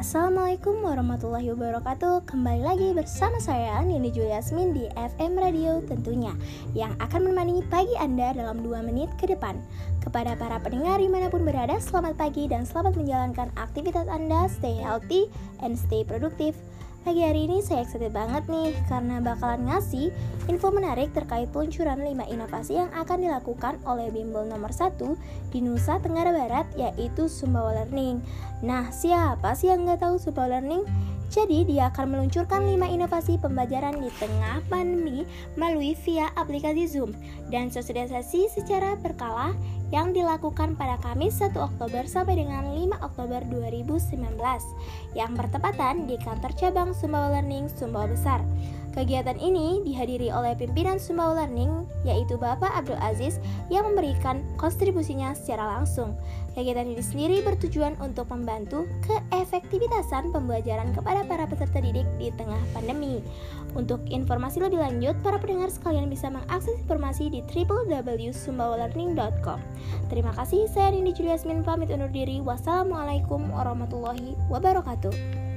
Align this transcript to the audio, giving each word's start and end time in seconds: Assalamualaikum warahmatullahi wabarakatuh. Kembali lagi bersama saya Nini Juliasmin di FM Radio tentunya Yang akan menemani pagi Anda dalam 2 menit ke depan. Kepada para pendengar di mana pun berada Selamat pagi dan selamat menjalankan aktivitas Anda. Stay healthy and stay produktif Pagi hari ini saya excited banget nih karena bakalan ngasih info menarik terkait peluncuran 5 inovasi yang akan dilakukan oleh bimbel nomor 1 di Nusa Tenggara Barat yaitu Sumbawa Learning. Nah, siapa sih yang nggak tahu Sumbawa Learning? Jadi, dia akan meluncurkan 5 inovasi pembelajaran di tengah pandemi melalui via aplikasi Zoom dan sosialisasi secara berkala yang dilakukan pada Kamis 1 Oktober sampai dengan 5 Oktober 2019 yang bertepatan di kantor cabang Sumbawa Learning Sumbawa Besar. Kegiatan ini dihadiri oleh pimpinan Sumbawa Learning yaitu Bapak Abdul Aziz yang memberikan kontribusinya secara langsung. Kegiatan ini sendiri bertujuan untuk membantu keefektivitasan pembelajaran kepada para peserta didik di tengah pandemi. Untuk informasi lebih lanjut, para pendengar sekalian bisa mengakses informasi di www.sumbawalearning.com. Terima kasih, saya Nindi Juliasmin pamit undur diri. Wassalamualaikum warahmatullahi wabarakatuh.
Assalamualaikum 0.00 0.80
warahmatullahi 0.80 1.52
wabarakatuh. 1.52 2.24
Kembali 2.24 2.64
lagi 2.64 2.88
bersama 2.96 3.36
saya 3.36 3.84
Nini 3.84 4.08
Juliasmin 4.08 4.72
di 4.72 4.88
FM 4.96 5.36
Radio 5.36 5.84
tentunya 5.84 6.32
Yang 6.72 6.96
akan 7.04 7.28
menemani 7.28 7.60
pagi 7.68 7.92
Anda 8.00 8.32
dalam 8.32 8.64
2 8.64 8.80
menit 8.80 9.12
ke 9.20 9.28
depan. 9.28 9.60
Kepada 10.00 10.40
para 10.40 10.56
pendengar 10.56 11.04
di 11.04 11.08
mana 11.12 11.28
pun 11.28 11.44
berada 11.44 11.76
Selamat 11.76 12.16
pagi 12.16 12.48
dan 12.48 12.64
selamat 12.64 12.96
menjalankan 12.96 13.52
aktivitas 13.60 14.08
Anda. 14.08 14.48
Stay 14.48 14.80
healthy 14.80 15.28
and 15.60 15.76
stay 15.76 16.00
produktif 16.00 16.56
Pagi 17.00 17.24
hari 17.24 17.48
ini 17.48 17.64
saya 17.64 17.80
excited 17.80 18.12
banget 18.12 18.44
nih 18.52 18.76
karena 18.84 19.24
bakalan 19.24 19.72
ngasih 19.72 20.12
info 20.52 20.68
menarik 20.68 21.08
terkait 21.16 21.48
peluncuran 21.48 21.96
5 21.96 22.28
inovasi 22.28 22.76
yang 22.76 22.92
akan 22.92 23.24
dilakukan 23.24 23.80
oleh 23.88 24.12
bimbel 24.12 24.44
nomor 24.44 24.68
1 24.68 25.00
di 25.48 25.64
Nusa 25.64 25.96
Tenggara 26.04 26.28
Barat 26.28 26.68
yaitu 26.76 27.24
Sumbawa 27.24 27.72
Learning. 27.72 28.20
Nah, 28.60 28.92
siapa 28.92 29.56
sih 29.56 29.72
yang 29.72 29.88
nggak 29.88 30.04
tahu 30.04 30.20
Sumbawa 30.20 30.60
Learning? 30.60 30.84
Jadi, 31.32 31.64
dia 31.64 31.88
akan 31.88 32.20
meluncurkan 32.20 32.68
5 32.68 32.92
inovasi 32.92 33.40
pembelajaran 33.40 33.96
di 33.96 34.12
tengah 34.20 34.60
pandemi 34.68 35.24
melalui 35.56 35.96
via 36.04 36.28
aplikasi 36.36 36.84
Zoom 36.84 37.16
dan 37.48 37.72
sosialisasi 37.72 38.52
secara 38.52 38.92
berkala 39.00 39.56
yang 39.90 40.14
dilakukan 40.14 40.78
pada 40.78 40.98
Kamis 41.02 41.42
1 41.42 41.54
Oktober 41.58 42.06
sampai 42.06 42.38
dengan 42.38 42.70
5 42.70 43.02
Oktober 43.02 43.42
2019 43.46 44.18
yang 45.18 45.34
bertepatan 45.34 46.06
di 46.06 46.14
kantor 46.18 46.54
cabang 46.54 46.90
Sumbawa 46.94 47.38
Learning 47.38 47.66
Sumbawa 47.70 48.06
Besar. 48.06 48.40
Kegiatan 48.90 49.38
ini 49.38 49.86
dihadiri 49.86 50.34
oleh 50.34 50.58
pimpinan 50.58 50.98
Sumbawa 50.98 51.46
Learning 51.46 51.86
yaitu 52.02 52.34
Bapak 52.34 52.74
Abdul 52.74 52.98
Aziz 52.98 53.38
yang 53.70 53.86
memberikan 53.86 54.42
kontribusinya 54.58 55.30
secara 55.38 55.78
langsung. 55.78 56.18
Kegiatan 56.58 56.90
ini 56.90 56.98
sendiri 56.98 57.38
bertujuan 57.46 57.94
untuk 58.02 58.26
membantu 58.34 58.90
keefektivitasan 59.06 60.34
pembelajaran 60.34 60.90
kepada 60.90 61.22
para 61.22 61.46
peserta 61.46 61.78
didik 61.78 62.02
di 62.18 62.34
tengah 62.34 62.58
pandemi. 62.74 63.22
Untuk 63.78 64.02
informasi 64.10 64.58
lebih 64.58 64.82
lanjut, 64.82 65.14
para 65.22 65.38
pendengar 65.38 65.70
sekalian 65.70 66.10
bisa 66.10 66.26
mengakses 66.26 66.74
informasi 66.82 67.30
di 67.30 67.46
www.sumbawalearning.com. 67.46 69.62
Terima 70.10 70.34
kasih, 70.34 70.66
saya 70.66 70.90
Nindi 70.90 71.14
Juliasmin 71.14 71.62
pamit 71.62 71.94
undur 71.94 72.10
diri. 72.10 72.42
Wassalamualaikum 72.42 73.54
warahmatullahi 73.54 74.34
wabarakatuh. 74.50 75.49